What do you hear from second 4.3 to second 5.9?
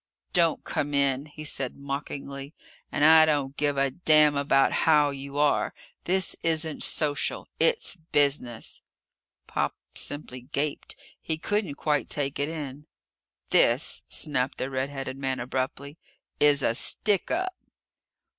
about how you are.